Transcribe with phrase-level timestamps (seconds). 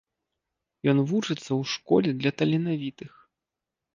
[0.93, 3.11] Ён вучыцца ў школе для таленавітых.